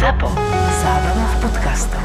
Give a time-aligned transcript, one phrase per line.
[0.00, 0.32] ZAPO.
[0.80, 2.04] Zábrná v podcastov.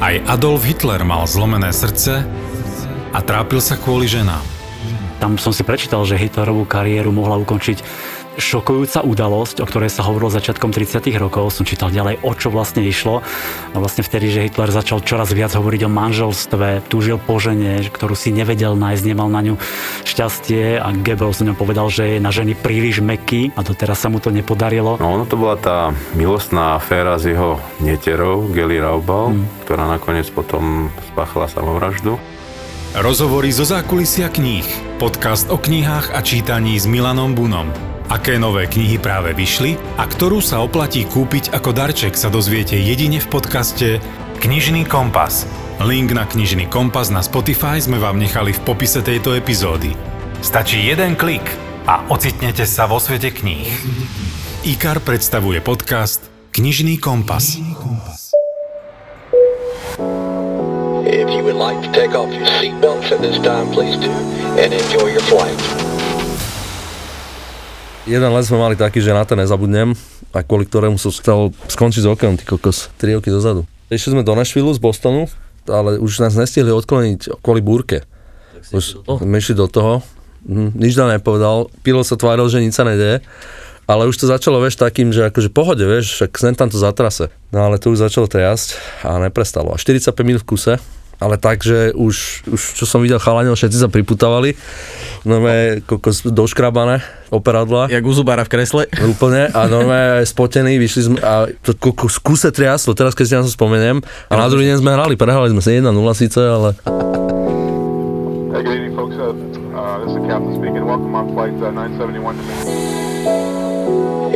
[0.00, 2.24] Aj Adolf Hitler mal zlomené srdce
[3.12, 4.40] a trápil sa kvôli ženám.
[5.20, 7.84] Tam som si prečítal, že Hitlerovú kariéru mohla ukončiť
[8.36, 11.08] šokujúca udalosť, o ktorej sa hovorilo začiatkom 30.
[11.16, 11.56] rokov.
[11.56, 13.24] Som čítal ďalej, o čo vlastne išlo.
[13.72, 18.12] A vlastne vtedy, že Hitler začal čoraz viac hovoriť o manželstve, túžil po žene, ktorú
[18.12, 19.54] si nevedel nájsť, nemal na ňu
[20.04, 24.18] šťastie a Goebbels ňom povedal, že je na ženy príliš meký a doteraz sa mu
[24.18, 24.98] to nepodarilo.
[24.98, 29.64] No ono to bola tá milostná aféra s jeho neterou, Geli Raubal, hmm.
[29.64, 32.18] ktorá nakoniec potom spáchala samovraždu.
[32.96, 34.66] Rozhovory zo zákulisia kníh.
[34.96, 37.95] Podcast o knihách a čítaní s Milanom Bunom.
[38.06, 43.18] Aké nové knihy práve vyšli a ktorú sa oplatí kúpiť ako darček sa dozviete jedine
[43.18, 43.98] v podcaste
[44.38, 45.42] Knižný kompas.
[45.82, 49.90] Link na Knižný kompas na Spotify sme vám nechali v popise tejto epizódy.
[50.38, 51.42] Stačí jeden klik
[51.90, 53.74] a ocitnete sa vo svete kníh.
[54.62, 57.58] IKAR predstavuje podcast Knižný kompas.
[61.06, 64.14] If you would like to take off your seatbelts at this time, please do,
[64.62, 65.85] and enjoy your flight.
[68.06, 69.90] Jeden let sme mali taký, že na ten nezabudnem
[70.30, 73.66] a kvôli ktorému som chcel skončiť s okom, ty kokos, 3 roky dozadu.
[73.90, 75.26] Išli sme do Nashville z Bostonu,
[75.66, 78.06] ale už nás nestihli odkloniť kvôli búrke.
[78.70, 80.06] Už sme išli do toho,
[80.46, 83.26] hm, nič nám nepovedal, pilot sa tváril, že nič sa nedeje,
[83.90, 87.34] ale už to začalo, vieš, takým, že akože pohode, vieš, však sem tam to zatrase.
[87.50, 89.74] No ale to už začalo triasť a neprestalo.
[89.74, 90.78] A 45 minút v kuse,
[91.16, 94.56] ale tak, že už, už čo som videl chalaniel, všetci sa priputávali,
[95.24, 97.00] normálne kokos doškrabané
[97.32, 97.88] operadla.
[97.88, 98.86] Jak u zubára v kresle.
[98.92, 103.34] Úplne a normálne aj spotený, vyšli sme a to kokos kuse triaslo, teraz keď si
[103.34, 104.04] na to spomeniem.
[104.28, 106.76] A na druhý deň sme hrali, prehrali sme sa 1-0 síce, ale...
[108.52, 109.16] Hey, good evening, folks.
[109.16, 109.32] Uh,
[109.76, 110.84] uh, this is the captain speaking.
[110.84, 112.44] Welcome on flight uh, 971 to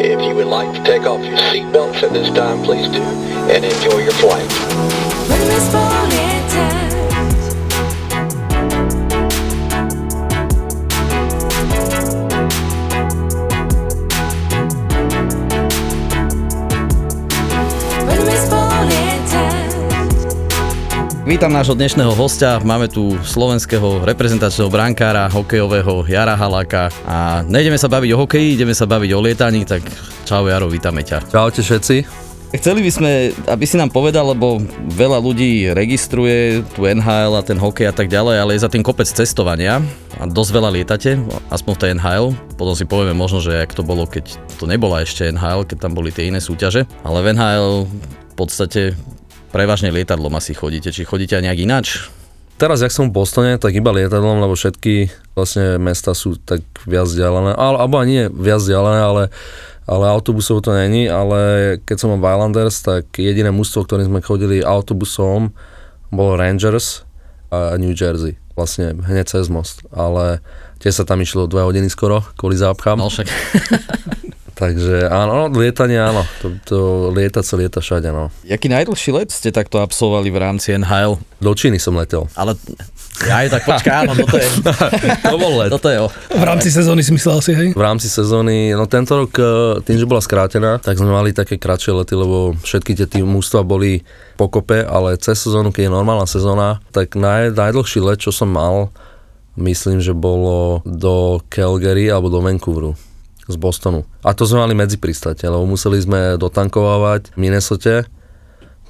[0.01, 3.03] If you would like to take off your seatbelts at this time, please do,
[3.53, 4.49] and enjoy your flight.
[21.31, 22.59] Vítam nášho dnešného hostia.
[22.59, 26.91] Máme tu slovenského reprezentačného brankára, hokejového Jara Haláka.
[27.07, 29.87] A nejdeme sa baviť o hokeji, ideme sa baviť o lietaní, tak
[30.27, 31.31] čau Jaro, vítame ťa.
[31.31, 32.03] Čaute všetci.
[32.59, 33.13] Chceli by sme,
[33.47, 34.59] aby si nám povedal, lebo
[34.91, 38.83] veľa ľudí registruje tu NHL a ten hokej a tak ďalej, ale je za tým
[38.83, 39.79] kopec cestovania
[40.19, 41.15] a dosť veľa lietate,
[41.47, 42.27] aspoň v tej NHL.
[42.59, 45.95] Potom si povieme možno, že ak to bolo, keď to nebola ešte NHL, keď tam
[45.95, 46.91] boli tie iné súťaže.
[47.07, 48.99] Ale v NHL v podstate
[49.51, 51.87] prevažne lietadlom asi chodíte, či chodíte aj nejak ináč?
[52.61, 57.09] Teraz, jak som v Bostone, tak iba lietadlom, lebo všetky vlastne mesta sú tak viac
[57.09, 59.23] vzdialené, alebo ani nie viac vzdialené, ale,
[59.89, 64.61] ale autobusov to není, ale keď som v Islanders, tak jediné mústvo, ktorým sme chodili
[64.61, 65.57] autobusom,
[66.13, 67.09] bolo Rangers
[67.49, 70.45] a New Jersey, vlastne hneď cez most, ale
[70.85, 73.01] tie sa tam išlo dve hodiny skoro, kvôli zápchám.
[73.01, 73.25] No však.
[74.61, 76.79] Takže áno, lietanie áno, to, to
[77.17, 78.29] lieta sa lieta všade, no.
[78.45, 81.17] Jaký najdlhší let ste takto absolvovali v rámci NHL?
[81.41, 82.29] Do Číny som letel.
[82.37, 82.61] Ale
[83.25, 84.49] ja aj tak počkaj, áno, toto je,
[85.33, 85.73] to bol let.
[85.73, 86.13] toto je o.
[86.13, 87.73] V rámci sezóny si myslel si, hej?
[87.73, 91.57] V rámci sezóny, no tento rok eh, tým, že bola skrátená, tak sme mali také
[91.57, 94.05] kratšie lety, lebo všetky tie tým mústva boli
[94.37, 98.93] pokope, ale cez sezónu, keď je normálna sezóna, tak naj, najdlhší let, čo som mal,
[99.57, 102.93] myslím, že bolo do Calgary alebo do Vancouveru
[103.51, 104.07] z Bostonu.
[104.23, 108.07] A to sme mali medzi pristate, lebo museli sme dotankovávať v Minnesota,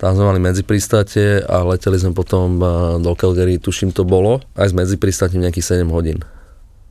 [0.01, 2.57] tam sme mali medzi pristate a leteli sme potom
[3.05, 6.25] do Calgary, tuším to bolo, aj s medzi pristatím nejakých 7 hodín.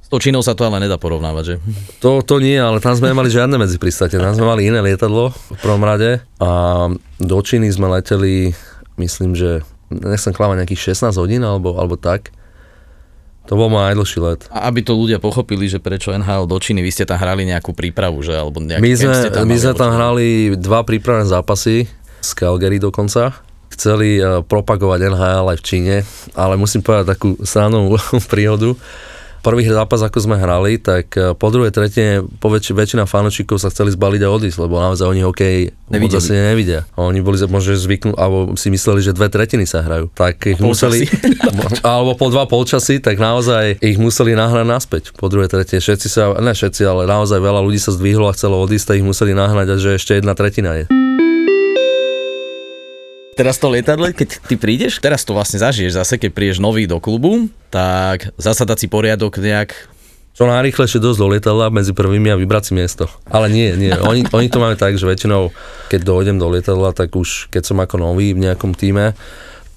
[0.05, 1.55] S tou Čínou sa to ale nedá porovnávať, že?
[2.05, 5.33] To, to nie, ale tam sme nemali žiadne medzi pristate, tam sme mali iné lietadlo
[5.33, 6.49] v prvom rade a
[7.17, 8.53] do Číny sme leteli,
[9.01, 12.29] myslím, že nechcem klamať nejakých 16 hodín alebo, alebo tak.
[13.49, 14.45] To bol môj najdlhší let.
[14.53, 17.73] A aby to ľudia pochopili, že prečo NHL do Číny, vy ste tam hrali nejakú
[17.73, 18.37] prípravu, že?
[18.37, 21.89] Alebo nejaký My sme, ste tam, my sme tam hrali dva prípravné zápasy
[22.21, 23.41] z Calgary dokonca.
[23.73, 25.95] Chceli eh, propagovať NHL aj v Číne,
[26.37, 27.97] ale musím povedať takú srannú
[28.31, 28.77] príhodu.
[29.39, 33.71] Prvý zápas, ako sme hrali, tak eh, po druhej tretine po väč- väčšina fanúšikov sa
[33.71, 35.57] chceli zbaliť a odísť, lebo naozaj oni hokej
[35.97, 36.85] moc asi nevidia.
[36.99, 40.11] Oni boli možno zvyknutí, alebo si mysleli, že dve tretiny sa hrajú.
[40.13, 41.07] Tak ich museli,
[41.87, 45.81] alebo po dva polčasy, tak naozaj ich museli nahrať naspäť po druhej tretine.
[45.81, 49.07] Všetci sa, ne všetci, ale naozaj veľa ľudí sa zdvihlo a chcelo odísť, tak ich
[49.07, 51.08] museli nahnať, a že ešte jedna tretina je.
[53.39, 56.99] Teraz to lietadle, keď ty prídeš, teraz to vlastne zažiješ zase, keď prídeš nový do
[56.99, 59.71] klubu, tak zasadať si poriadok nejak
[60.35, 63.07] Čo najrýchlejšie dosť do lietadla medzi prvými a vybrať si miesto.
[63.31, 63.95] Ale nie, nie.
[64.11, 65.55] Oni, oni to majú tak, že väčšinou,
[65.87, 69.15] keď dojdem do lietadla, tak už keď som ako nový v nejakom týme,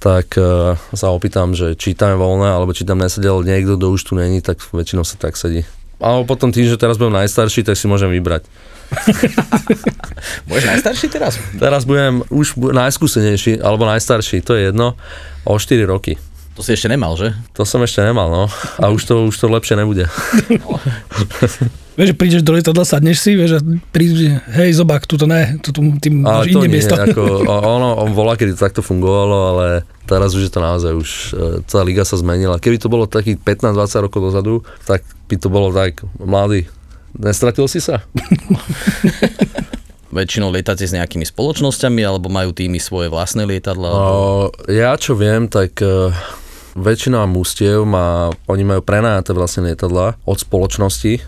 [0.02, 3.94] tak uh, sa opýtam, že či tam je voľné, alebo či tam nesedel niekto, kto
[3.94, 5.62] už tu není, tak väčšinou sa tak sedí.
[6.02, 8.42] Ale potom tým, že teraz budem najstarší, tak si môžem vybrať.
[10.50, 11.38] Budeš najstarší teraz?
[11.56, 14.98] Teraz budem už najskúsenejší, alebo najstarší, to je jedno,
[15.46, 16.18] o 4 roky.
[16.52, 17.32] To si ešte nemal, že?
[17.56, 18.44] To som ešte nemal, no.
[18.76, 20.04] A už to, už to lepšie nebude.
[21.92, 25.76] Vieš, že prídeš do lietadla, sadneš si, vieš, a prídeš, hej, zobák, tuto ne, tu,
[25.76, 26.96] tu, tým Ale máš to iné nie, miesto.
[26.96, 27.20] ako,
[27.76, 29.66] ono, on volá, kedy to takto fungovalo, ale
[30.08, 32.56] teraz už je to naozaj, už e, celá liga sa zmenila.
[32.56, 36.64] Keby to bolo takých 15-20 rokov dozadu, tak by to bolo tak, mladý,
[37.12, 38.00] nestratil si sa?
[40.16, 43.88] Väčšinou lietate s nejakými spoločnosťami, alebo majú týmy svoje vlastné lietadla?
[43.88, 44.48] Alebo...
[44.64, 46.08] Ja čo viem, tak e,
[46.74, 51.20] väčšina mústiev má, oni majú prenajaté vlastne lietadla od spoločnosti,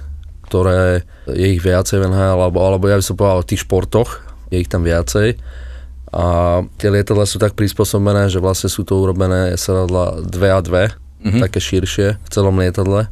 [0.48, 4.24] ktoré je ich viacej v NHL, alebo, alebo ja by som povedal o tých športoch,
[4.52, 5.36] je ich tam viacej.
[6.14, 6.24] A
[6.78, 10.70] tie lietadla sú tak prispôsobené, že vlastne sú to urobené sedadla 2 a 2,
[11.26, 11.40] mm-hmm.
[11.42, 13.10] také širšie v celom lietadle.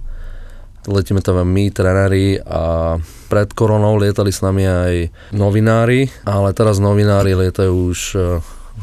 [0.86, 2.94] Letíme tam my, trenéri a
[3.30, 4.94] pred koronou lietali s nami aj
[5.30, 8.18] novinári, ale teraz novinári lietajú už e,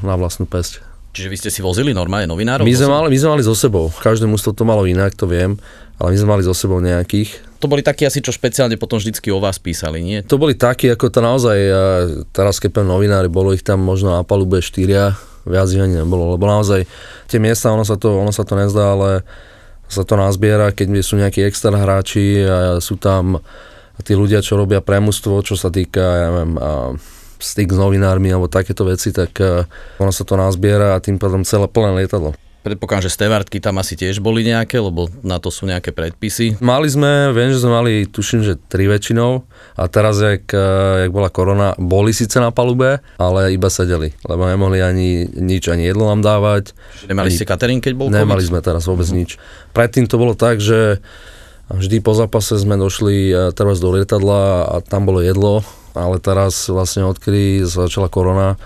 [0.04, 0.88] na vlastnú pesť.
[1.09, 2.63] Čiže vy ste si vozili normálne novinárov?
[2.63, 5.57] My sme, mali, my sme mali so sebou, každé mústvo to malo inak, to viem,
[5.97, 7.50] ale my sme mali so sebou nejakých.
[7.59, 10.21] To boli takí asi, čo špeciálne potom vždycky o vás písali, nie?
[10.29, 11.83] To boli takí, ako to naozaj, a
[12.31, 15.17] teraz keď novinári, bolo ich tam možno na palube štyria,
[15.50, 16.85] viac ich ani nebolo, lebo naozaj
[17.27, 19.25] tie miesta, ono sa to, ono sa to nezdá, ale
[19.89, 23.41] sa to nazbiera, keď sú nejakí extra hráči a sú tam
[24.06, 26.71] tí ľudia, čo robia premustvo, čo sa týka, ja neviem, a
[27.39, 29.65] styk s novinármi alebo takéto veci, tak a,
[29.97, 32.36] ono sa to nazbiera a tým pádom celé plné lietadlo.
[32.59, 36.59] Predpokladám, že stevardky tam asi tiež boli nejaké, lebo na to sú nejaké predpisy.
[36.59, 39.47] Mali sme, viem, že sme mali, tuším, že tri väčšinou
[39.80, 44.44] a teraz, jak, eh, jak bola korona, boli síce na palube, ale iba sedeli, lebo
[44.44, 46.75] nemohli ani nič, ani jedlo nám dávať.
[47.00, 48.50] Že nemali ani, ste catering, keď bol Nemali COVID?
[48.51, 49.39] sme teraz vôbec nič.
[49.71, 51.00] Predtým to bolo tak, že
[51.71, 55.63] vždy po zápase sme došli eh, teraz do lietadla a tam bolo jedlo,
[55.94, 58.59] ale teraz vlastne odkedy začala korona,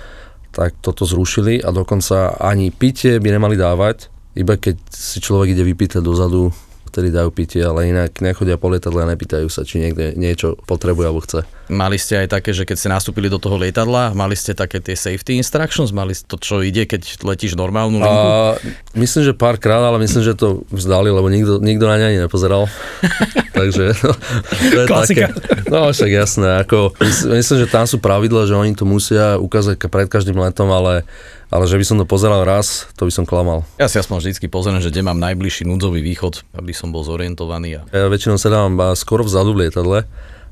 [0.54, 5.66] tak toto zrušili a dokonca ani pitie by nemali dávať, iba keď si človek ide
[5.66, 6.54] vypýtať dozadu,
[6.94, 11.06] vtedy dajú pitie, ale inak nechodia po lietadle a nepýtajú sa, či niekde niečo potrebuje
[11.10, 11.42] alebo chce.
[11.72, 15.00] Mali ste aj také, že keď ste nastúpili do toho lietadla, mali ste také tie
[15.00, 18.28] safety instructions, mali to, čo ide, keď letíš normálnu linku?
[18.28, 18.60] A
[19.00, 22.68] myslím, že párkrát, ale myslím, že to vzdali, lebo nikto, nikto na ne ani nepozeral.
[23.58, 24.12] Takže no,
[24.60, 25.32] to je Klasika.
[25.32, 29.40] Také, no však jasné, ako, mys- myslím, že tam sú pravidla, že oni to musia
[29.40, 31.08] ukázať pred každým letom, ale,
[31.48, 33.64] ale že by som to pozeral raz, to by som klamal.
[33.80, 37.80] Ja si aspoň vždycky pozriem, že kde mám najbližší núdzový východ, aby som bol zorientovaný.
[37.80, 37.82] A...
[37.96, 40.04] Ja väčšinou sedávam a skoro vzadu v lietadle,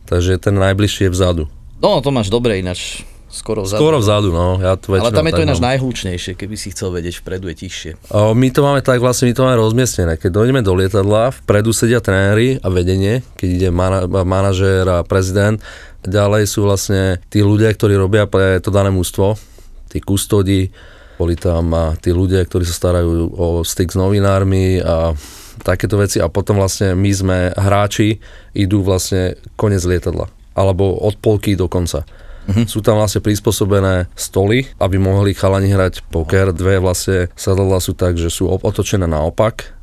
[0.04, 1.44] takže ten najbližší je vzadu.
[1.78, 3.02] No, to máš dobre ináč.
[3.26, 3.80] Skoro vzadu.
[3.80, 4.60] Skoro vzadu, no.
[4.60, 5.72] Ja to Ale tam je to ináč mám.
[5.72, 7.92] najhlučnejšie, keby si chcel vedieť, vpredu je tichšie.
[8.12, 10.20] O, My to máme tak, vlastne my to máme rozmiestnené.
[10.20, 15.64] Keď dojdeme do lietadla, vpredu sedia tréneri a vedenie, keď ide mana- manažér a prezident.
[16.04, 19.40] Ďalej sú vlastne tí ľudia, ktorí robia pre to dané mústvo,
[19.88, 20.68] tí kustodi,
[21.16, 25.16] boli tam a tí ľudia, ktorí sa starajú o styk s novinármi a
[25.62, 28.18] takéto veci a potom vlastne my sme hráči,
[28.58, 32.04] idú vlastne konec lietadla alebo od polky do konca.
[32.50, 32.66] Mm-hmm.
[32.68, 36.52] Sú tam vlastne prispôsobené stoly, aby mohli chalani hrať poker.
[36.52, 39.78] Dve vlastne sadadla sú tak, že sú otočené naopak.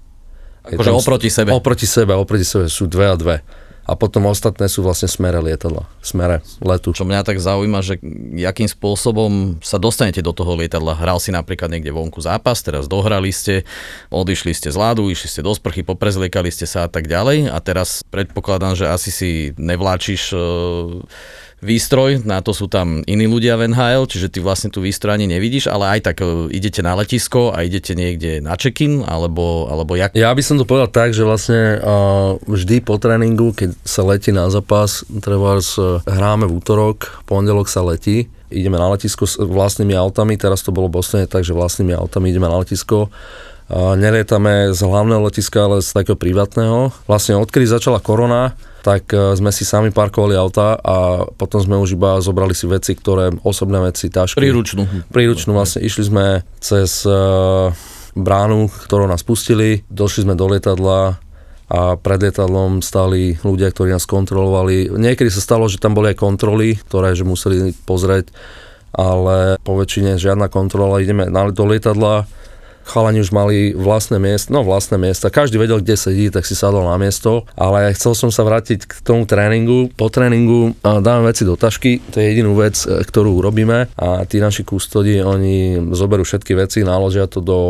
[0.67, 1.55] Akože oproti sebe.
[1.55, 3.41] Oproti sebe, oproti sebe sú dve a dve.
[3.89, 6.93] A potom ostatné sú vlastne smere lietadla, smere letu.
[6.93, 7.97] Čo mňa tak zaujíma, že
[8.37, 10.93] jakým spôsobom sa dostanete do toho lietadla.
[10.93, 13.65] Hral si napríklad niekde vonku zápas, teraz dohrali ste,
[14.13, 17.57] odišli ste z ľadu, išli ste do sprchy, poprezliekali ste sa a tak ďalej a
[17.65, 20.39] teraz predpokladám, že asi si nevláčiš e,
[21.59, 25.27] výstroj, na to sú tam iní ľudia v NHL, čiže ty vlastne tú výstroj ani
[25.27, 29.99] nevidíš, ale aj tak e, idete na letisko a idete niekde na check-in, alebo, alebo
[29.99, 30.15] jak...
[30.15, 34.31] Ja by som to povedal tak, že vlastne uh, vždy po tréningu, keď sa letí
[34.31, 35.59] na zápas, treba
[36.07, 40.89] hráme v útorok, pondelok sa letí, ideme na letisko s vlastnými autami, teraz to bolo
[40.89, 43.13] v Bostone, takže vlastnými autami ideme na letisko.
[43.69, 46.89] Nelietame z hlavného letiska, ale z takého privátneho.
[47.05, 51.93] Vlastne odkedy začala korona, tak uh, sme si sami parkovali auta a potom sme už
[52.01, 54.41] iba zobrali si veci, ktoré, osobné veci, tašky.
[54.41, 55.13] Príručnú.
[55.13, 55.85] Príručnú vlastne.
[55.85, 56.25] Išli sme
[56.65, 57.69] cez uh,
[58.17, 61.21] bránu, ktorou nás pustili, došli sme do lietadla
[61.69, 64.89] a pred lietadlom stáli ľudia, ktorí nás kontrolovali.
[64.89, 68.33] Niekedy sa stalo, že tam boli aj kontroly, ktoré že museli pozrieť,
[68.97, 71.05] ale po väčšine žiadna kontrola.
[71.05, 72.25] Ideme do lietadla,
[72.89, 76.89] chalani už mali vlastné miesto, no vlastné miesta, každý vedel, kde sedí, tak si sadol
[76.89, 79.93] na miesto, ale chcel som sa vrátiť k tomu tréningu.
[79.93, 83.93] Po tréningu dáme veci do tašky, to je jedinú vec, e, ktorú urobíme.
[84.01, 87.61] A tí naši kustodi, oni zoberú všetky veci, naložia to do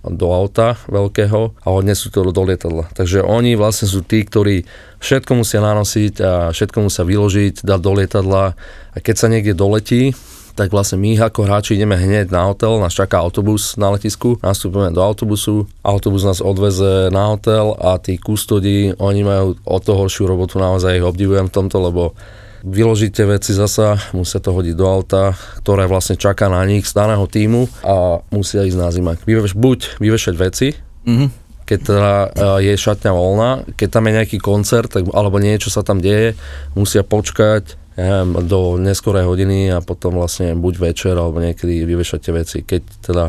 [0.00, 2.88] do auta veľkého a odnesú to do lietadla.
[2.96, 4.64] Takže oni vlastne sú tí, ktorí
[4.96, 8.56] všetko musia nanosiť a všetko musia vyložiť, dať do lietadla.
[8.56, 10.16] A keď sa niekde doletí,
[10.60, 14.92] tak vlastne my ako hráči ideme hneď na hotel, nás čaká autobus na letisku, nastúpime
[14.92, 20.28] do autobusu, autobus nás odveze na hotel a tí kustodi, oni majú o to horšiu
[20.28, 22.12] robotu, naozaj ich obdivujem v tomto, lebo
[22.60, 25.32] vyložíte veci zasa, musia to hodiť do auta,
[25.64, 29.24] ktoré vlastne čaká na nich z daného týmu a musia ísť na zimak.
[29.24, 31.28] Vyveš, buď vyvešať veci, mm-hmm.
[31.64, 32.28] keď teda e,
[32.68, 33.50] je šatňa voľná,
[33.80, 36.36] keď tam je nejaký koncert tak, alebo niečo sa tam deje,
[36.76, 42.32] musia počkať neviem, do neskorej hodiny a potom vlastne buď večer alebo niekedy vyvešať tie
[42.32, 43.24] veci, keď teda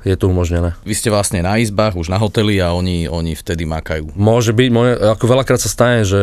[0.00, 0.72] je to umožnené.
[0.84, 4.16] Vy ste vlastne na izbách, už na hoteli a oni, oni vtedy makajú.
[4.16, 6.20] Môže byť, môže, ako veľakrát sa stane, že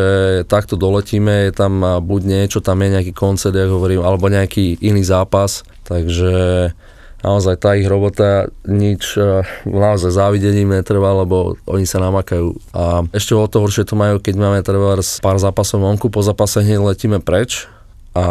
[0.50, 5.06] takto doletíme, je tam buď niečo, tam je nejaký koncert, ja hovorím, alebo nejaký iný
[5.06, 6.74] zápas, takže
[7.22, 12.58] naozaj tá ich robota nič e, naozaj závidením netrvá, lebo oni sa namakajú.
[12.74, 16.66] A ešte o to horšie to majú, keď máme treba pár zápasov vonku, po zápase
[16.66, 17.70] hneď letíme preč
[18.18, 18.22] a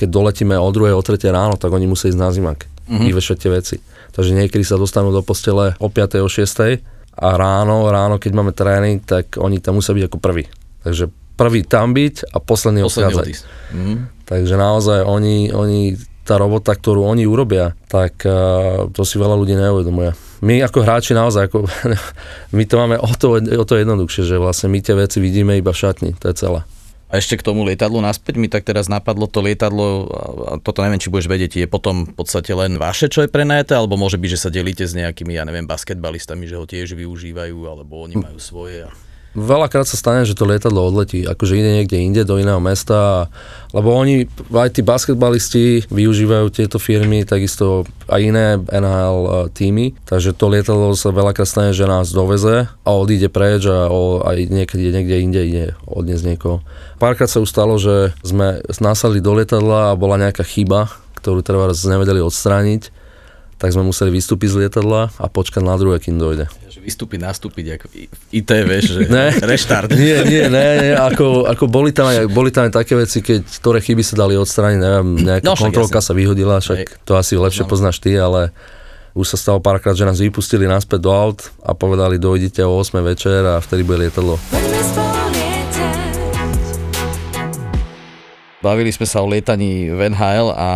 [0.00, 0.96] keď doletíme o 2.
[0.96, 1.20] o 3.
[1.28, 3.04] ráno, tak oni musia ísť na zimak, mm-hmm.
[3.04, 3.76] vyvešať tie veci.
[4.16, 6.24] Takže niekedy sa dostanú do postele o 5.
[6.24, 6.80] o 6.
[7.20, 10.48] a ráno, ráno keď máme tréning, tak oni tam musia byť ako prvý.
[10.80, 13.26] Takže prvý tam byť a posledný, posledný odchádzať.
[13.76, 13.96] Mm-hmm.
[14.24, 19.52] Takže naozaj oni, oni, tá robota, ktorú oni urobia, tak uh, to si veľa ľudí
[19.52, 20.16] neuvedomuje.
[20.40, 21.68] My ako hráči naozaj, ako,
[22.56, 25.76] my to máme o to, o to jednoduchšie, že vlastne my tie veci vidíme iba
[25.76, 26.64] v šatni, to je celé.
[27.10, 30.06] A ešte k tomu lietadlu naspäť mi tak teraz napadlo to lietadlo,
[30.46, 33.74] a toto neviem, či budeš vedieť, je potom v podstate len vaše, čo je prenajaté,
[33.74, 37.66] alebo môže byť, že sa delíte s nejakými, ja neviem, basketbalistami, že ho tiež využívajú,
[37.66, 38.86] alebo oni majú svoje.
[38.86, 39.09] A...
[39.30, 43.30] Veľakrát sa stane, že to lietadlo odletí, akože ide niekde inde, do iného mesta,
[43.70, 50.34] lebo oni, aj tí basketbalisti využívajú tieto firmy, takisto aj iné NHL e, týmy, takže
[50.34, 54.90] to lietadlo sa veľakrát stane, že nás doveze a odíde preč a o, aj niekedy
[54.90, 56.66] niekde inde ide odniesť niekoho.
[56.98, 60.90] Párkrát sa už stalo, že sme nasadli do lietadla a bola nejaká chyba,
[61.22, 62.99] ktorú treba nevedeli odstrániť,
[63.60, 66.48] tak sme museli vystúpiť z lietadla a počkať na druhé, kým dojde
[66.80, 67.86] vystúpiť, nastúpiť, ako
[68.32, 69.92] IT, vieš, že ne, reštart.
[69.92, 73.44] Nie, nie, ne, nie ako, ako boli, tam aj, boli tam aj také veci, keď
[73.60, 76.16] ktoré chyby sa dali odstrániť, neviem, nejaká no, kontrolka jasne.
[76.16, 77.70] sa vyhodila, však to asi lepšie no.
[77.70, 78.50] poznáš ty, ale
[79.12, 83.04] už sa stalo párkrát, že nás vypustili naspäť do aut a povedali, dojdite o 8
[83.04, 84.40] večer a vtedy bude lietadlo.
[88.60, 90.70] Bavili sme sa o lietaní v NHL a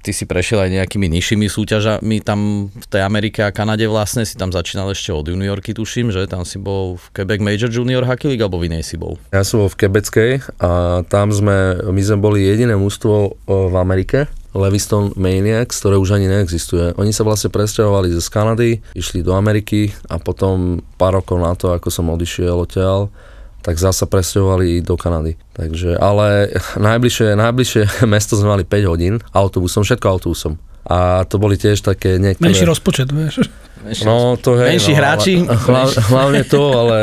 [0.00, 4.40] ty si prešiel aj nejakými nižšími súťažami tam v tej Amerike a Kanade vlastne, si
[4.40, 8.32] tam začínal ešte od juniorky, tuším, že tam si bol v Quebec Major Junior Hockey
[8.32, 9.20] League, alebo v inej si bol?
[9.36, 10.32] Ja som bol v Quebeckej
[10.64, 14.24] a tam sme, my sme boli jediné mústvo v Amerike,
[14.56, 16.96] Leviston Maniacs, ktoré už ani neexistuje.
[16.96, 21.76] Oni sa vlastne presťahovali z Kanady, išli do Ameriky a potom pár rokov na to,
[21.76, 23.12] ako som odišiel odtiaľ,
[23.60, 25.36] tak zasa presťahovali do Kanady.
[25.52, 26.52] Takže, ale
[26.88, 30.56] najbližšie, najbližšie mesto sme mali 5 hodín autobusom, všetko autobusom.
[30.90, 32.50] A to boli tiež také niektoré...
[32.50, 33.46] Menší rozpočet, vieš.
[33.84, 35.34] Menší no, to hej, Menší no, hráči.
[35.68, 36.98] Ale, hlavne to, ale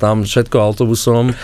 [0.00, 1.36] tam všetko autobusom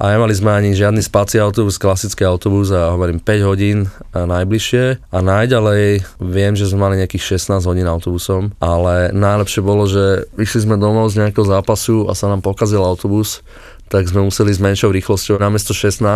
[0.00, 5.18] a nemali sme ani žiadny spací autobus, klasický autobus a hovorím 5 hodín najbližšie a
[5.20, 10.80] najďalej viem, že sme mali nejakých 16 hodín autobusom, ale najlepšie bolo, že vyšli sme
[10.80, 13.44] domov z nejakého zápasu a sa nám pokazil autobus
[13.90, 16.06] tak sme museli s menšou rýchlosťou, namiesto 16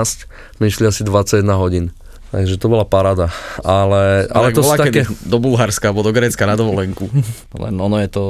[0.56, 1.90] sme išli asi 21 hodín.
[2.34, 3.30] Takže to bola parada.
[3.62, 5.06] Ale, ale to sú také...
[5.22, 7.06] Do Bulharska alebo do Grécka na dovolenku.
[7.62, 8.24] Len ono je to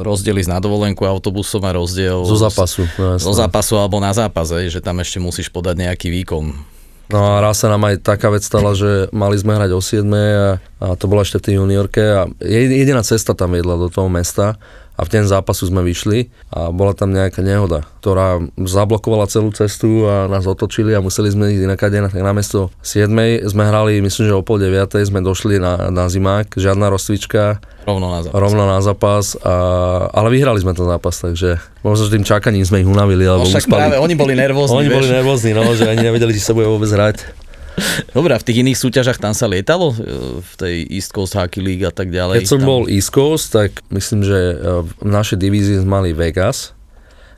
[0.00, 2.24] rozdiel ísť na dovolenku autobusom a rozdiel...
[2.24, 2.88] Zo zápasu.
[2.96, 6.56] No, zo zápasu alebo na zápas, že tam ešte musíš podať nejaký výkon.
[7.10, 10.06] No a raz sa nám aj taká vec stala, že mali sme hrať o 7
[10.08, 14.06] a, a to bola ešte v tej juniorke a jediná cesta tam viedla do toho
[14.06, 14.56] mesta
[15.00, 20.04] a v ten zápasu sme vyšli a bola tam nejaká nehoda, ktorá zablokovala celú cestu
[20.04, 23.08] a nás otočili a museli sme ísť inakade na, na mesto 7.
[23.48, 25.00] sme hrali, myslím, že o pol 9.
[25.00, 28.36] sme došli na, na zimák, žiadna rozcvička, Rovno na zápas.
[28.36, 29.54] Rovno na zápas, a,
[30.12, 33.50] ale vyhrali sme ten zápas, takže možno, že tým čakaním sme ich unavili, alebo no,
[33.50, 33.80] však uspali.
[33.80, 34.76] práve oni boli nervózni.
[34.76, 34.96] oni vieš.
[35.00, 37.24] boli nervózni, no, že ani nevedeli, či sa bude vôbec hrať.
[38.16, 39.92] Dobre, a v tých iných súťažach tam sa lietalo?
[39.92, 39.96] E,
[40.40, 42.44] v tej East Coast Hockey League a tak ďalej?
[42.44, 42.68] Keď som tam...
[42.68, 46.76] bol East Coast, tak myslím, že e, v našej divízii sme mali Vegas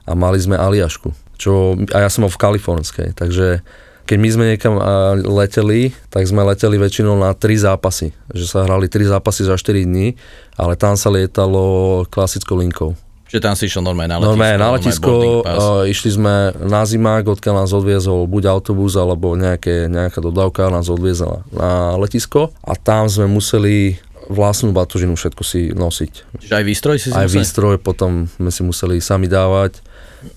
[0.07, 1.15] a mali sme Aliašku.
[1.39, 3.67] Čo, a ja som bol v Kalifornskej, takže
[4.07, 8.11] keď my sme niekam a, leteli, tak sme leteli väčšinou na tri zápasy.
[8.35, 10.19] Že sa hrali tri zápasy za 4 dní,
[10.59, 12.99] ale tam sa lietalo klasickou linkou.
[13.33, 14.31] Že tam si išiel normálne na letisko.
[14.37, 15.11] Normálne na letisko,
[15.41, 16.35] uh, išli sme
[16.69, 22.53] na zimák, odkiaľ nás odviezol buď autobus, alebo nejaké, nejaká dodávka nás odviezla na letisko
[22.61, 23.97] a tam sme museli
[24.29, 26.12] vlastnú batožinu všetko si nosiť.
[26.45, 29.81] Čiže aj výstroj si Aj musel- výstroj, potom sme si museli sami dávať.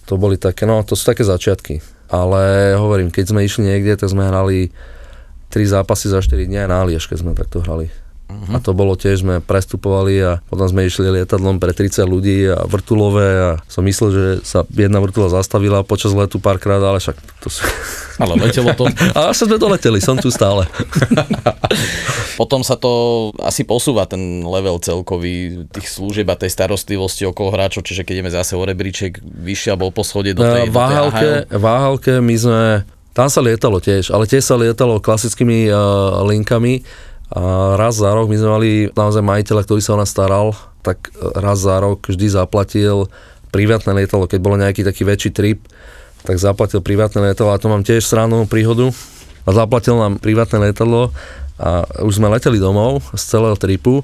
[0.09, 1.83] To boli také, no to sú také začiatky.
[2.09, 4.69] Ale hovorím, keď sme išli niekde, tak sme hrali
[5.49, 7.89] tri zápasy za 4 dní aj na Liež, keď sme takto hrali.
[8.25, 12.65] A to bolo tiež, sme prestupovali a potom sme išli lietadlom pre 30 ľudí a
[12.65, 17.49] vrtulové a som myslel, že sa jedna vrtula zastavila počas letu párkrát, ale však to
[17.53, 17.61] sú...
[18.15, 18.87] Ale letelo to.
[19.17, 20.63] A až sme doleteli, som tu stále.
[22.39, 27.83] Potom sa to asi posúva ten level celkový tých služieb a tej starostlivosti okolo hráčov,
[27.83, 30.71] čiže keď ideme zase o rebríček vyššie alebo po schode do tej, Na do tej
[30.71, 31.27] váhalke,
[31.59, 32.63] váhalke my sme,
[33.11, 36.87] tam sa lietalo tiež, ale tiež sa lietalo klasickými uh, linkami
[37.33, 40.53] a raz za rok my sme mali naozaj majiteľa, ktorý sa o nás staral,
[40.85, 43.09] tak eh, raz za rok vždy zaplatil
[43.49, 45.63] privátne lietadlo, keď bolo nejaký taký väčší trip,
[46.27, 48.91] tak zaplatil privátne lietadlo a to mám tiež srannú príhodu
[49.45, 51.15] a zaplatil nám privátne lietadlo
[51.55, 54.03] a už sme leteli domov z celého tripu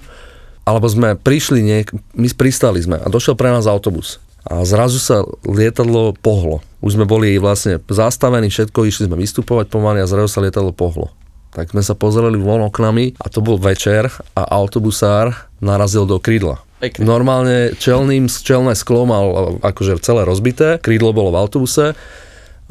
[0.63, 4.21] alebo sme prišli, niek- my pristali sme a došiel pre nás autobus.
[4.41, 6.65] A zrazu sa lietadlo pohlo.
[6.81, 11.13] Už sme boli vlastne zastavení, všetko, išli sme vystupovať pomaly a zrazu sa lietadlo pohlo.
[11.51, 16.63] Tak sme sa pozreli von oknami a to bol večer a autobusár narazil do krídla.
[16.81, 17.05] Pekne.
[17.05, 21.93] Normálne čelným, čelné sklo mal e, akože celé rozbité, krídlo bolo v autobuse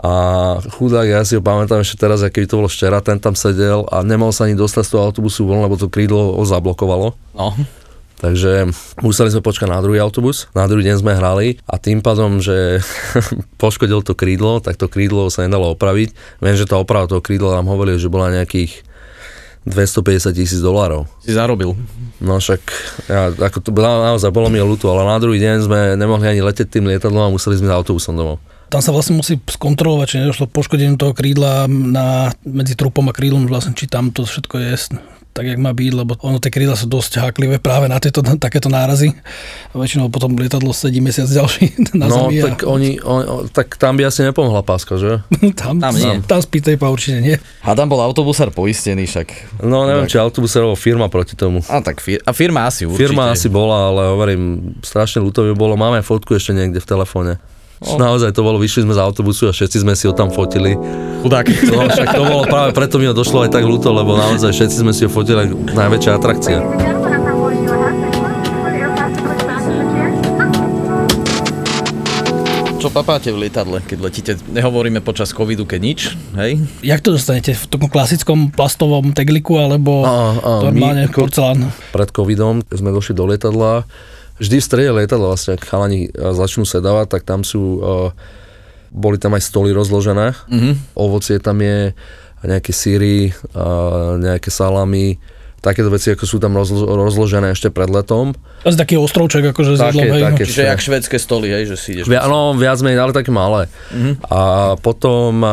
[0.01, 0.13] a
[0.65, 4.01] chudák, ja si ho pamätám ešte teraz, aký to bolo včera, ten tam sedel a
[4.01, 7.13] nemohol sa ani dostať z toho autobusu von, lebo to krídlo ho zablokovalo.
[7.37, 7.53] No.
[8.21, 8.69] Takže
[9.00, 12.85] museli sme počkať na druhý autobus, na druhý deň sme hrali a tým pádom, že
[13.62, 16.12] poškodil to krídlo, tak to krídlo sa nedalo opraviť.
[16.45, 18.85] Viem, že tá oprava toho krídla nám hovorili, že bola nejakých
[19.65, 21.05] 250 tisíc dolárov.
[21.21, 21.77] Si zarobil.
[22.21, 22.61] No však,
[23.09, 26.77] ja, ako to naozaj bolo mi ľúto, ale na druhý deň sme nemohli ani leteť
[26.77, 28.41] tým lietadlom a museli sme autobusom domov.
[28.71, 33.17] Tam sa vlastne musí skontrolovať, či nedošlo k poškodeniu toho krídla na, medzi trupom a
[33.17, 34.69] krídlom, vlastne, či tam to všetko je
[35.31, 38.35] tak, jak má byť, lebo ono, tie krídla sú dosť háklivé práve na tieto, na
[38.35, 39.14] takéto nárazy.
[39.71, 42.43] A väčšinou potom lietadlo sedí mesiac ďalší na no, zemi.
[42.43, 45.23] tak, oni, on, tak tam by asi nepomohla páska, že?
[45.61, 46.19] tam, Tam tam, nie.
[46.27, 47.37] tam speed tape určite nie.
[47.62, 49.62] A tam bol autobusár poistený však.
[49.62, 51.62] No neviem, či autobus alebo firma proti tomu.
[51.71, 53.07] A tak fir- a firma asi určite.
[53.07, 55.79] Firma asi bola, ale hovorím, strašne ľúto by bolo.
[55.79, 57.33] Máme fotku ešte niekde v telefóne.
[57.81, 60.77] Naozaj to bolo, vyšli sme z autobusu a všetci sme si ho tam fotili.
[61.25, 61.49] Chudák.
[61.73, 64.77] No však to bolo práve preto mi ho došlo aj tak ľúto, lebo naozaj všetci
[64.85, 66.61] sme si ho fotili najväčšia atrakcia.
[72.81, 74.33] Čo papáte v lietadle, keď letíte?
[74.57, 76.01] Nehovoríme počas covidu, keď nič,
[76.40, 76.64] hej?
[76.81, 77.53] Jak to dostanete?
[77.53, 81.69] V takom klasickom plastovom tegliku alebo Á, á, normálne my porcelán?
[81.93, 83.85] Pred covidom sme došli do lietadla,
[84.40, 87.81] vždy v strede lietadla vlastne, ak chalani e, začnú sedávať, tak tam sú, e,
[88.90, 90.96] boli tam aj stoly rozložené, Mhm.
[90.96, 91.92] ovocie tam je,
[92.40, 93.62] nejaké síry, e,
[94.18, 95.20] nejaké salami,
[95.61, 98.33] takéto veci, ako sú tam rozlo- rozložené ešte pred letom.
[98.64, 100.24] Asi taký ostrovček, akože Také, jedlom, hej.
[100.24, 100.42] také.
[100.42, 102.09] Čiže jak švedské stoly, hej, že si ideš...
[102.09, 103.68] Via, no, viac menej, ale také malé.
[103.92, 104.24] Mhm.
[104.26, 104.40] A
[104.81, 105.44] potom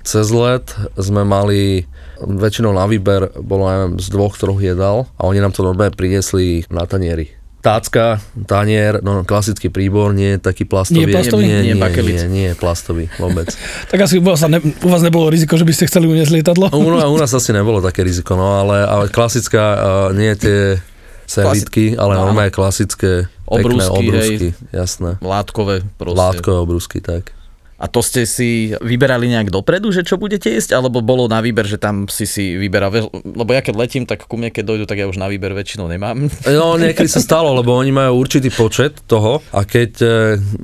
[0.00, 1.82] cez let sme mali
[2.16, 6.62] väčšinou na výber, bolo neviem, z dvoch, troch jedál a oni nám to normálne priniesli
[6.70, 7.28] na tanieri.
[7.66, 11.02] Tácka, tanier, no klasický príbor, nie taký plastový.
[11.02, 11.42] Nie plastový?
[11.50, 13.50] Nie, Nie nie, nie, nie, plastový, vôbec.
[13.90, 16.70] Tak asi u vás, ne, u vás nebolo riziko, že by ste chceli uniesť lietadlo?
[16.70, 20.78] U, u nás asi nebolo také riziko, no ale, ale klasická, uh, nie tie
[21.26, 22.30] servítky, ale Áno.
[22.30, 25.10] normálne klasické, pekné Obrúsky, obrúsky, jasné.
[25.18, 26.18] Látkové proste.
[26.22, 27.34] Látkové obrúsky, tak.
[27.76, 30.80] A to ste si vyberali nejak dopredu, že čo budete jesť?
[30.80, 32.88] Alebo bolo na výber, že tam si si vyberal?
[33.12, 35.88] Lebo ja keď letím, tak ku mne keď dojdu, tak ja už na výber väčšinou
[35.88, 36.28] nemám.
[36.56, 40.08] No, niekedy sa stalo, lebo oni majú určitý počet toho a keď e,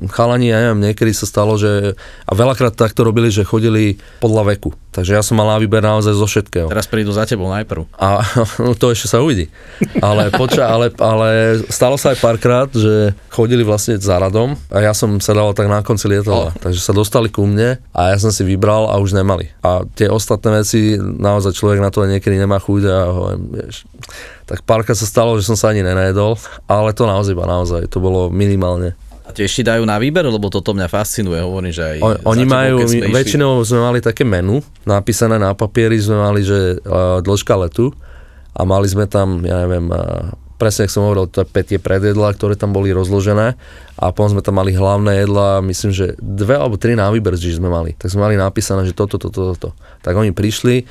[0.09, 1.93] chalani, ja neviem, niekedy sa stalo, že
[2.25, 4.73] a veľakrát takto robili, že chodili podľa veku.
[4.93, 6.69] Takže ja som mal na výber naozaj zo všetkého.
[6.69, 7.89] Teraz prídu za tebou najprv.
[7.97, 8.21] A
[8.61, 9.49] no, to ešte sa uvidí.
[10.01, 14.93] Ale, poča, ale, ale stalo sa aj párkrát, že chodili vlastne za radom a ja
[14.93, 16.53] som sedal tak na konci lietadla.
[16.61, 19.51] Takže sa dostali ku mne a ja som si vybral a už nemali.
[19.59, 23.83] A tie ostatné veci, naozaj človek na to niekedy nemá chuť a hovorím, vieš,
[24.47, 27.99] tak párkrát sa stalo, že som sa ani nenajedol, ale to naozaj iba naozaj, to
[27.99, 28.95] bolo minimálne.
[29.23, 31.39] A tiež ti dajú na výber, lebo toto mňa fascinuje.
[31.39, 34.59] Hovorím, že aj O, za oni tebou, majú, sme išli- väčšinou sme mali také menu,
[34.83, 37.95] napísané na papieri sme mali, že uh, dĺžka letu
[38.51, 40.27] a mali sme tam, ja neviem, uh,
[40.63, 43.59] presne, ak som hovoril, to je tie predjedlá, ktoré tam boli rozložené
[43.99, 47.59] a potom sme tam mali hlavné jedlá, myslím, že dve alebo tri na výber že
[47.59, 47.91] sme mali.
[47.99, 49.75] Tak sme mali napísané, že toto, toto, toto.
[49.99, 50.87] Tak oni prišli,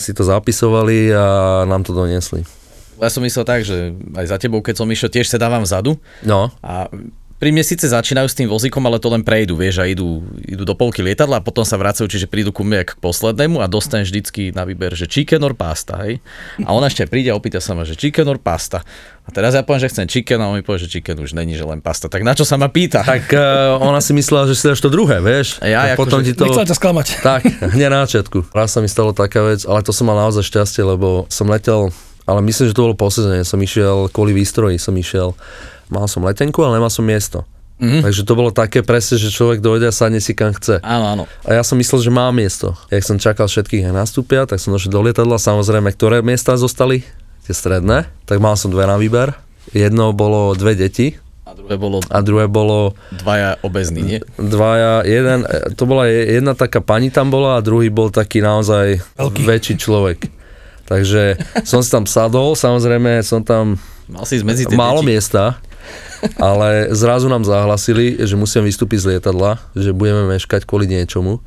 [0.00, 1.26] si to zapisovali a
[1.68, 2.48] nám to doniesli.
[2.96, 6.52] Ja som myslel tak, že aj za tebou, keď som išiel, tiež sedávam vzadu No,
[6.60, 6.88] a
[7.40, 10.68] pri mne síce začínajú s tým vozíkom, ale to len prejdú, vieš, a idú, idú
[10.68, 14.12] do polky lietadla a potom sa vracajú, čiže prídu ku mne k poslednému a dostaneš
[14.12, 16.20] vždycky na výber, že chicken or pasta, hej.
[16.60, 18.84] A ona ešte príde a opýta sa ma, že chicken or pasta.
[19.24, 21.56] A teraz ja poviem, že chcem chicken a on mi povie, že chicken už není,
[21.56, 22.12] že len pasta.
[22.12, 23.00] Tak na čo sa ma pýta?
[23.08, 25.56] tak uh, ona si myslela, že si dáš to druhé, vieš?
[25.64, 26.44] A ja a potom akože- ti to...
[26.44, 27.06] Nechcela ťa sklamať.
[27.24, 28.52] Tak, hneď na začiatku.
[28.52, 31.88] Raz sa mi stalo taká vec, ale to som mal naozaj šťastie, lebo som letel,
[32.28, 35.32] ale myslím, že to bolo po sezóne, som išiel kvôli výstroji, som išiel,
[35.90, 37.42] mal som letenku, ale nemal som miesto.
[37.76, 38.04] Mm-hmm.
[38.04, 40.78] Takže to bolo také presne, že človek dojde a sadne si kam chce.
[40.80, 41.24] Áno, áno.
[41.42, 42.76] A ja som myslel, že mám miesto.
[42.86, 47.00] Jak som čakal všetkých, ak nastúpia, tak som došiel do lietadla, samozrejme, ktoré miesta zostali,
[47.42, 49.32] tie stredné, tak mal som dve na výber.
[49.70, 54.18] Jedno bolo dve deti A druhé bolo a druhé bolo dvaja obezní, nie?
[54.36, 59.00] dvaja, jeden, to bola je- jedna taká pani tam bola a druhý bol taký naozaj
[59.16, 59.42] Veľký.
[59.42, 60.28] väčší človek.
[60.84, 65.10] Takže som si tam sadol, samozrejme som tam Mal si medzi tie málo deti.
[65.10, 65.58] miesta,
[66.36, 71.40] ale zrazu nám zahlasili, že musíme vystúpiť z lietadla, že budeme meškať kvôli niečomu.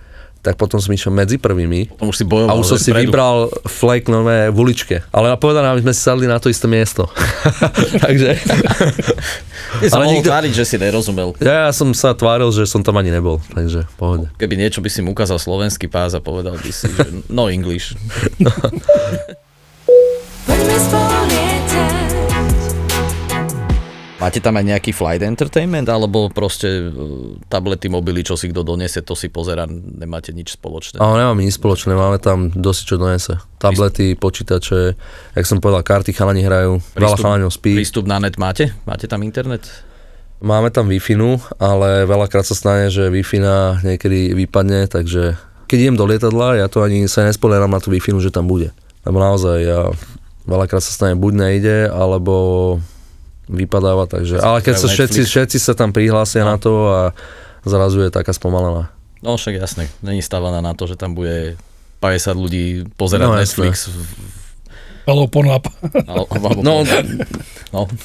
[0.44, 2.52] Tak potom som išiel medzi prvými Potom už si bojoval.
[2.52, 3.08] a už som si vpredu.
[3.08, 5.00] vybral flek nové v uličke.
[5.08, 7.08] Ale povedané, aby sme si sadli na to isté miesto.
[8.04, 8.44] Takže
[9.80, 11.32] Ty ale nikto- tváriť, že si nerozumel.
[11.40, 13.40] ja, ja som sa tváril, že som tam ani nebol.
[13.48, 14.28] Takže pohode.
[14.36, 17.96] Keby niečo by si mu ukázal slovenský pás a povedal by si, že no English.
[20.46, 21.33] Lietať.
[24.24, 29.04] Máte tam aj nejaký flight entertainment, alebo proste uh, tablety, mobily, čo si kto donese,
[29.04, 31.04] to si pozera, nemáte nič spoločné.
[31.04, 33.44] Ale nemám nič spoločné, máme tam dosť čo donese.
[33.60, 34.96] Tablety, počítače,
[35.36, 37.76] jak som povedal, karty chalani hrajú, veľa chalaňov spí.
[37.76, 38.72] prístup na net máte?
[38.88, 39.68] Máte tam internet?
[40.40, 41.04] Máme tam wi
[41.60, 43.28] ale veľakrát sa stane, že wi
[43.84, 45.36] niekedy vypadne, takže
[45.68, 48.72] keď idem do lietadla, ja to ani sa nespolieram na tú wi že tam bude.
[49.04, 49.92] Lebo naozaj ja
[50.48, 52.80] veľakrát sa stane, buď nejde, alebo
[53.48, 54.40] vypadáva, takže...
[54.40, 54.96] Ale keď sa Netflix.
[54.96, 57.02] všetci, všetci sa tam prihlásia na to a
[57.64, 58.92] zrazu je taká spomalená.
[59.24, 61.56] No však jasné, není stávaná na to, že tam bude
[62.04, 62.66] 50 ľudí
[63.00, 63.40] pozerať No, no.
[63.40, 63.88] Netflix.
[65.04, 65.64] Alebo Pornhub.
[66.08, 66.84] Alebo, alebo, No,
[67.72, 67.82] no.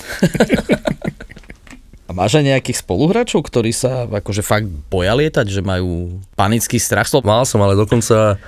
[2.09, 7.05] A máš aj nejakých spoluhráčov, ktorí sa akože fakt boja lietať, že majú panický strach?
[7.21, 8.41] Mal som, ale dokonca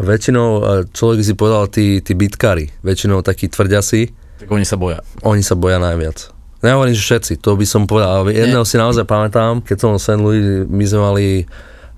[0.00, 0.60] väčšinou e,
[0.96, 5.00] človek si povedal tí, tí bitkári, väčšinou takí tvrďasi, Tak oni sa boja.
[5.24, 6.32] oni sa boja najviac.
[6.64, 10.00] Nehovorím, že všetci, to by som povedal, ale jedného si naozaj pamätám, keď som v
[10.00, 10.20] St.
[10.20, 11.24] Louis, my sme mali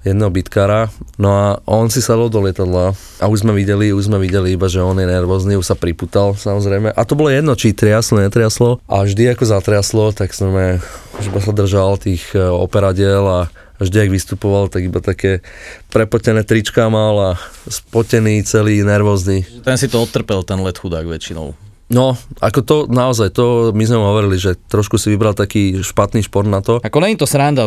[0.07, 4.23] jedného bitkára, no a on si sadol do lietadla a už sme videli, už sme
[4.23, 6.95] videli iba, že on je nervózny, už sa priputal samozrejme.
[6.95, 10.79] A to bolo jedno, či triaslo, netriaslo a vždy ako zatriaslo, tak sme
[11.19, 13.41] už iba sa držal tých e, operadiel a
[13.83, 15.43] vždy, ak vystupoval, tak iba také
[15.91, 17.31] prepotené trička mal a
[17.67, 19.47] spotený, celý, nervózny.
[19.67, 21.68] Ten si to odtrpel, ten let chudák väčšinou.
[21.89, 26.45] No, ako to naozaj, to my sme hovorili, že trošku si vybral taký špatný šport
[26.45, 26.85] na to.
[26.85, 27.65] Ako není to sranda,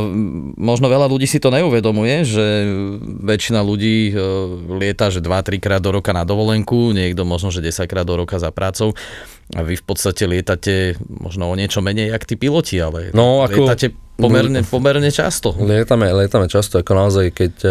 [0.56, 2.46] možno veľa ľudí si to neuvedomuje, že
[3.02, 4.22] väčšina ľudí e,
[4.78, 8.38] lieta, že 2-3 krát do roka na dovolenku, niekto možno, že 10 krát do roka
[8.38, 8.94] za prácou
[9.52, 10.74] a vy v podstate lietate
[11.10, 13.90] možno o niečo menej, jak tí piloti, ale No, ako- lietate
[14.22, 15.50] pomerne, pomerne často.
[15.58, 17.70] Lietame, lietame často, ako naozaj, keď e,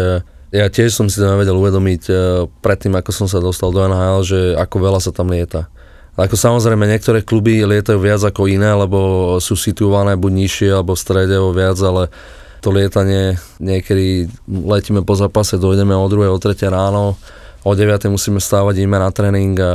[0.51, 2.13] ja tiež som si to nevedel uvedomiť e,
[2.59, 5.71] predtým, ako som sa dostal do NHL, že ako veľa sa tam lieta.
[6.19, 10.99] Ako samozrejme, niektoré kluby lietajú viac ako iné, lebo sú situované buď nižšie alebo v
[10.99, 12.11] strede o viac, ale
[12.59, 16.27] to lietanie niekedy letíme po zápase, dojdeme o 2.
[16.29, 16.67] o 3.
[16.67, 17.15] ráno,
[17.63, 18.11] o 9.
[18.11, 19.71] musíme stávať, ideme na tréning a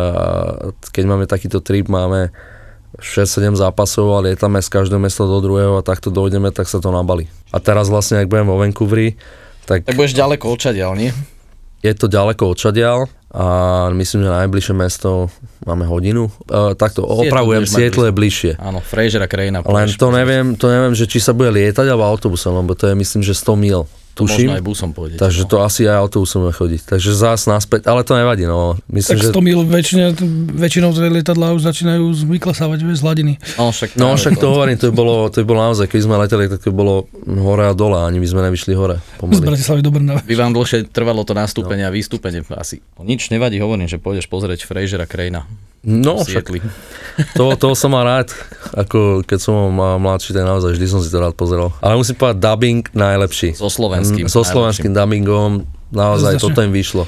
[0.92, 2.30] keď máme takýto trip, máme
[3.00, 6.92] 6-7 zápasov a lietame z každého mesta do druhého a takto dojdeme, tak sa to
[6.92, 7.26] nabali.
[7.50, 9.16] A teraz vlastne, ak budem vo Vancouveri,
[9.64, 11.10] tak Tak budeš ďaleko odčadiaľ, nie?
[11.84, 13.44] je to ďaleko odčadiaľ a
[13.90, 15.26] myslím, že najbližšie mesto
[15.66, 16.30] máme hodinu.
[16.46, 18.52] E, takto, opravujem, budeš mať Seattle je bližšie.
[18.62, 19.66] Áno, Fraser a Krajina.
[19.66, 22.94] Len to neviem, to neviem, že či sa bude lietať alebo autobusom, lebo to je
[22.94, 23.82] myslím, že 100 mil.
[24.16, 24.48] Tuším.
[24.48, 25.20] Možno aj busom pôjdete.
[25.20, 25.48] Takže no.
[25.52, 26.88] to asi aj autobusom bude chodiť.
[26.88, 28.80] Takže zás naspäť, ale to nevadí, no.
[28.88, 29.36] Myslím, Tak že...
[29.36, 30.04] 100 mil väčšine,
[30.56, 33.36] väčšinou tie lietadlá už začínajú vyklesávať z hladiny.
[33.60, 36.16] No, však, No však to hovorím, to by bolo, to by bolo naozaj, keď sme
[36.16, 36.94] leteli, tak to by bolo
[37.28, 38.96] hore a dole, ani by sme nevyšli hore.
[38.96, 39.44] Z Pomaly.
[39.44, 40.16] Bratislavy do Brna.
[40.24, 42.80] By vám dlhšie trvalo to nastúpenie a vystúpenie asi.
[43.04, 45.44] Nič nevadí, hovorím, že pôjdeš pozrieť Frasera Krajina.
[45.86, 46.58] No, v však Sietli.
[47.38, 48.34] to, to som mal rád,
[48.74, 51.70] ako keď som mal mladší, tak naozaj vždy som si to rád pozeral.
[51.78, 53.54] Ale musím povedať, dubbing najlepší.
[53.54, 54.26] So slovenským.
[54.26, 56.44] Mm, So slovenským dubbingom, naozaj Značne.
[56.44, 57.06] toto im vyšlo.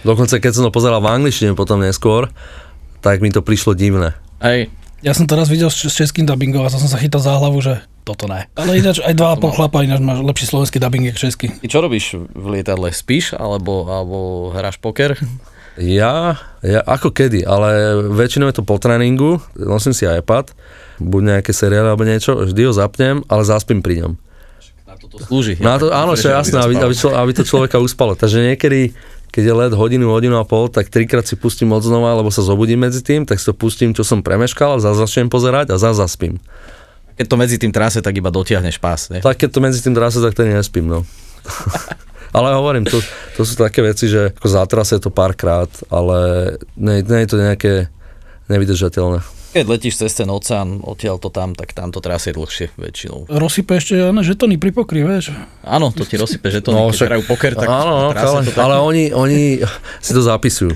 [0.00, 2.28] Dokonca keď som to pozeral v angličtine potom neskôr,
[3.00, 4.12] tak mi to prišlo divné.
[4.38, 4.68] Hej,
[5.00, 7.56] Ja som to raz videl s českým dubbingom a to som sa chytal za hlavu,
[7.58, 8.52] že toto ne.
[8.52, 11.46] Ale ináč aj dva a pol chlapa ináč máš lepší slovenský dubbing ako český.
[11.56, 12.92] Ty čo robíš v lietadle?
[12.92, 14.16] Spíš alebo, alebo
[14.52, 15.16] hráš poker?
[15.78, 20.50] Ja, ja ako kedy, ale väčšinou je to po tréningu, nosím si iPad,
[20.98, 24.12] buď nejaké seriály alebo niečo, vždy ho zapnem, ale zaspím pri ňom.
[25.10, 25.58] To slúži.
[25.58, 28.14] No to, áno, čo je jasné, aby, aby, člo, aby to človeka uspalo.
[28.14, 28.94] Takže niekedy,
[29.34, 32.46] keď je let hodinu, hodinu a pol, tak trikrát si pustím od znova, alebo sa
[32.46, 35.98] zobudím medzi tým, tak si to pustím, čo som premeškal, zase začnem pozerať a zase
[35.98, 36.38] zaspím.
[37.18, 39.18] Keď to medzi tým trase, tak iba dotiahneš pás, ne?
[39.18, 41.02] Tak keď to medzi tým trase, tak tedy nespím, no.
[42.30, 43.02] ale hovorím, to,
[43.34, 46.18] to sú také veci, že ako zátrase je to párkrát, ale
[46.78, 47.72] nie, nie je to nejaké
[48.50, 49.39] nevydržateľné.
[49.50, 53.26] Keď letíš cez ten oceán, odtiaľ to tam, tak tam to trasie dlhšie väčšinou.
[53.26, 55.34] Rozsype ešte ne, žetony pri pokry, vieš.
[55.66, 58.54] Áno, to ti rozsype, že to No, keď hrajú poker, tak áno, no, ale, to
[58.54, 58.62] tak...
[58.62, 59.58] ale oni, oni
[59.98, 60.70] si to zapisujú.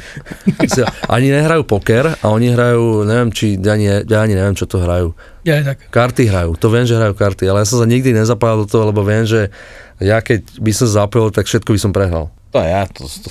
[1.07, 4.83] Ani nehrajú poker a oni hrajú, neviem, či, ja ani, ja ani neviem, čo to
[4.83, 5.15] hrajú.
[5.47, 5.79] Ja aj tak.
[5.95, 8.91] Karty hrajú, to viem, že hrajú karty, ale ja som sa nikdy nezapájal do toho,
[8.91, 9.55] lebo viem, že
[10.03, 12.35] ja keď by som zapojil, tak všetko by som prehral.
[12.55, 13.29] To ja, to, to...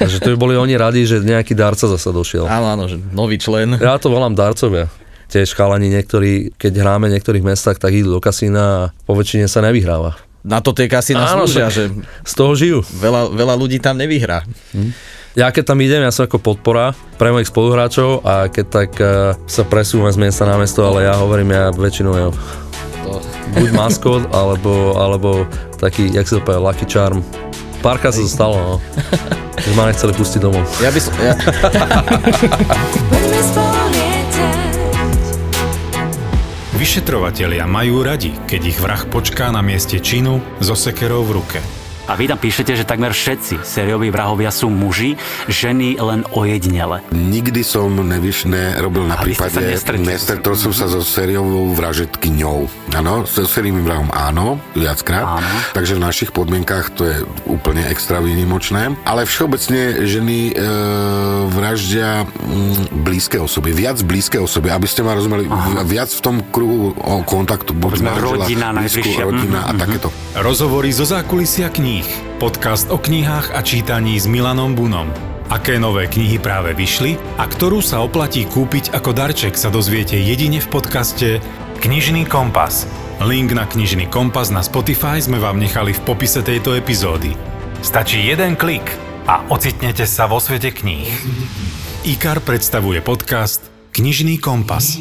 [0.00, 2.48] Takže to by boli oni radi, že nejaký darca zasa došiel.
[2.48, 3.76] Áno, áno, že nový člen.
[3.76, 4.88] Ja to volám darcovia.
[5.28, 9.44] Tiež chalani niektorí, keď hráme v niektorých mestách, tak idú do kasína a po väčšine
[9.44, 10.16] sa nevyhráva.
[10.40, 11.92] Na to tie kasína Áno, slúžia, že
[12.24, 12.80] Z toho žijú.
[12.80, 14.40] veľa, veľa ľudí tam nevyhrá.
[15.36, 19.36] Ja keď tam idem, ja som ako podpora pre mojich spoluhráčov a keď tak uh,
[19.48, 22.28] sa presúvam z miesta na mesto, ale ja hovorím, ja väčšinou ja,
[23.04, 23.20] To...
[23.56, 25.44] buď maskot, alebo, alebo
[25.76, 27.20] taký, jak sa to povie, lucky charm.
[27.82, 28.76] Párkrát sa to stalo, no.
[29.58, 30.62] Že ma nechceli pustiť domov.
[30.78, 31.12] Ja by som...
[31.18, 31.34] Ja...
[36.78, 41.81] Vyšetrovatelia majú radi, keď ich vrah počká na mieste činu so sekerou v ruke.
[42.10, 45.14] A vy tam píšete, že takmer všetci sérioví vrahovia sú muži,
[45.46, 46.98] ženy len ojedinele.
[47.14, 49.62] Nikdy som nevyš, nerobil na A prípade,
[50.02, 52.90] nestretol som sa so sériovou vražetkyňou.
[52.98, 55.38] Áno, so sériovým vrahom áno, viackrát.
[55.38, 55.48] Áno.
[55.72, 58.98] Takže v našich podmienkách to je úplne extra výnimočné.
[59.06, 60.52] Ale všeobecne ženy e,
[61.54, 65.46] vraždia mm, blízke osoby, viac blízke osoby, aby ste ma rozumeli,
[65.86, 70.08] viac v tom kruhu o kontaktu, buď rodina blízku, rodina Mhm, a takéto.
[70.32, 71.91] Rozhovory zo zákulisia kníh.
[72.40, 75.12] Podcast o knihách a čítaní s Milanom Bunom.
[75.52, 80.64] Aké nové knihy práve vyšli a ktorú sa oplatí kúpiť ako darček sa dozviete jedine
[80.64, 81.44] v podcaste
[81.84, 82.88] Knižný kompas.
[83.20, 87.36] Link na Knižný kompas na Spotify sme vám nechali v popise tejto epizódy.
[87.84, 88.88] Stačí jeden klik
[89.28, 91.12] a ocitnete sa vo svete kníh.
[92.08, 94.96] IKAR predstavuje podcast Knižný kompas.